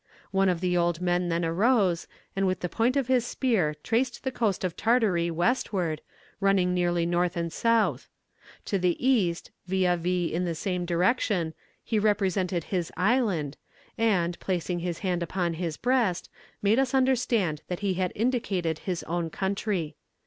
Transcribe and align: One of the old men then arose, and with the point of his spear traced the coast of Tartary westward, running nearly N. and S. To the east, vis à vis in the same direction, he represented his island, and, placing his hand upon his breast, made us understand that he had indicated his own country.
One 0.31 0.49
of 0.49 0.61
the 0.61 0.75
old 0.75 0.99
men 0.99 1.29
then 1.29 1.45
arose, 1.45 2.07
and 2.35 2.47
with 2.47 2.61
the 2.61 2.67
point 2.69 2.97
of 2.97 3.05
his 3.05 3.23
spear 3.23 3.75
traced 3.83 4.23
the 4.23 4.31
coast 4.31 4.63
of 4.63 4.75
Tartary 4.75 5.29
westward, 5.29 6.01
running 6.39 6.73
nearly 6.73 7.03
N. 7.03 7.13
and 7.35 7.51
S. 7.53 8.07
To 8.65 8.79
the 8.79 8.97
east, 8.97 9.51
vis 9.67 9.83
à 9.85 9.99
vis 9.99 10.31
in 10.33 10.43
the 10.45 10.55
same 10.55 10.85
direction, 10.87 11.53
he 11.83 11.99
represented 11.99 12.63
his 12.63 12.91
island, 12.97 13.57
and, 13.95 14.39
placing 14.39 14.79
his 14.79 14.97
hand 15.05 15.21
upon 15.21 15.53
his 15.53 15.77
breast, 15.77 16.31
made 16.63 16.79
us 16.79 16.95
understand 16.95 17.61
that 17.67 17.81
he 17.81 17.93
had 17.93 18.11
indicated 18.15 18.79
his 18.79 19.03
own 19.03 19.29
country. 19.29 19.97